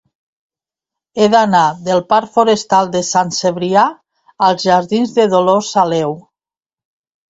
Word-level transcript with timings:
He 1.23 1.27
d'anar 1.33 1.61
del 1.91 2.01
parc 2.15 2.33
Forestal 2.39 2.91
de 2.97 3.03
Sant 3.13 3.31
Cebrià 3.43 3.87
als 4.51 4.69
jardins 4.69 5.19
de 5.23 5.31
Dolors 5.39 5.75
Aleu. 5.89 6.23